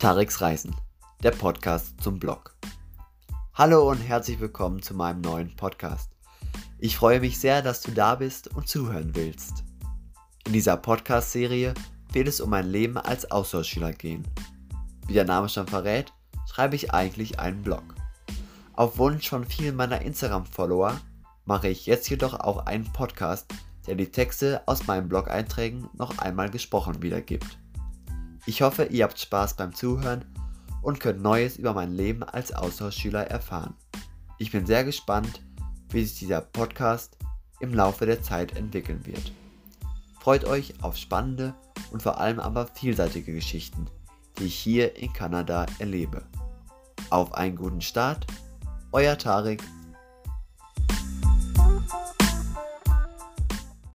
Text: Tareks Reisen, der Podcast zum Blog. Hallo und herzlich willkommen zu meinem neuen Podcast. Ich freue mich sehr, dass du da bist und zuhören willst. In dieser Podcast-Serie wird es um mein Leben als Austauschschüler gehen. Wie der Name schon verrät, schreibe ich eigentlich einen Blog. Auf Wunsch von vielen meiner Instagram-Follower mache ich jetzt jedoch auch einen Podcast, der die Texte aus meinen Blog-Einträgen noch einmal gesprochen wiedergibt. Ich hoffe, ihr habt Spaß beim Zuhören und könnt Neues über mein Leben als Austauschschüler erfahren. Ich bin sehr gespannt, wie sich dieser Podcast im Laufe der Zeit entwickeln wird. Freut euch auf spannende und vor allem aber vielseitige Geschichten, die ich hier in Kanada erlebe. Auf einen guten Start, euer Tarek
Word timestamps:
Tareks 0.00 0.40
Reisen, 0.40 0.74
der 1.22 1.32
Podcast 1.32 2.00
zum 2.00 2.18
Blog. 2.18 2.56
Hallo 3.52 3.90
und 3.90 3.98
herzlich 3.98 4.40
willkommen 4.40 4.80
zu 4.80 4.94
meinem 4.94 5.20
neuen 5.20 5.54
Podcast. 5.56 6.10
Ich 6.78 6.96
freue 6.96 7.20
mich 7.20 7.38
sehr, 7.38 7.60
dass 7.60 7.82
du 7.82 7.90
da 7.90 8.14
bist 8.14 8.48
und 8.56 8.66
zuhören 8.66 9.14
willst. 9.14 9.62
In 10.46 10.54
dieser 10.54 10.78
Podcast-Serie 10.78 11.74
wird 12.14 12.28
es 12.28 12.40
um 12.40 12.48
mein 12.48 12.70
Leben 12.70 12.96
als 12.96 13.30
Austauschschüler 13.30 13.92
gehen. 13.92 14.26
Wie 15.06 15.12
der 15.12 15.26
Name 15.26 15.50
schon 15.50 15.66
verrät, 15.66 16.14
schreibe 16.50 16.76
ich 16.76 16.94
eigentlich 16.94 17.38
einen 17.38 17.60
Blog. 17.60 17.84
Auf 18.72 18.96
Wunsch 18.96 19.28
von 19.28 19.44
vielen 19.44 19.76
meiner 19.76 20.00
Instagram-Follower 20.00 20.98
mache 21.44 21.68
ich 21.68 21.84
jetzt 21.84 22.08
jedoch 22.08 22.40
auch 22.40 22.64
einen 22.64 22.90
Podcast, 22.90 23.52
der 23.86 23.96
die 23.96 24.10
Texte 24.10 24.62
aus 24.64 24.86
meinen 24.86 25.10
Blog-Einträgen 25.10 25.90
noch 25.92 26.16
einmal 26.20 26.48
gesprochen 26.48 27.02
wiedergibt. 27.02 27.58
Ich 28.46 28.62
hoffe, 28.62 28.84
ihr 28.84 29.04
habt 29.04 29.18
Spaß 29.18 29.54
beim 29.54 29.74
Zuhören 29.74 30.24
und 30.82 30.98
könnt 30.98 31.22
Neues 31.22 31.56
über 31.56 31.74
mein 31.74 31.92
Leben 31.92 32.22
als 32.22 32.52
Austauschschüler 32.52 33.26
erfahren. 33.26 33.74
Ich 34.38 34.50
bin 34.50 34.64
sehr 34.64 34.84
gespannt, 34.84 35.42
wie 35.90 36.04
sich 36.04 36.18
dieser 36.18 36.40
Podcast 36.40 37.18
im 37.60 37.74
Laufe 37.74 38.06
der 38.06 38.22
Zeit 38.22 38.56
entwickeln 38.56 39.04
wird. 39.04 39.32
Freut 40.20 40.44
euch 40.44 40.82
auf 40.82 40.96
spannende 40.96 41.54
und 41.92 42.02
vor 42.02 42.18
allem 42.18 42.40
aber 42.40 42.66
vielseitige 42.66 43.34
Geschichten, 43.34 43.86
die 44.38 44.44
ich 44.44 44.54
hier 44.54 44.96
in 44.96 45.12
Kanada 45.12 45.66
erlebe. 45.78 46.22
Auf 47.10 47.34
einen 47.34 47.56
guten 47.56 47.82
Start, 47.82 48.26
euer 48.92 49.18
Tarek 49.18 49.62